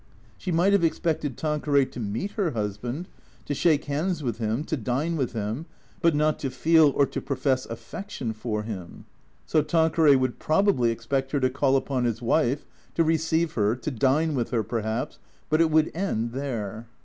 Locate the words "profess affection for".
7.21-8.63